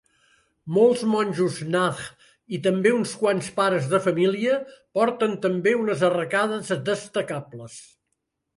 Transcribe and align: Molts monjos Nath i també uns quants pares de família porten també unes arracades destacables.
Molts 0.77 1.01
monjos 1.09 1.57
Nath 1.75 2.01
i 2.57 2.61
també 2.69 2.93
uns 3.01 3.13
quants 3.25 3.51
pares 3.61 3.91
de 3.93 4.01
família 4.07 4.57
porten 5.01 5.39
també 5.47 5.77
unes 5.85 6.05
arracades 6.11 6.75
destacables. 6.91 7.81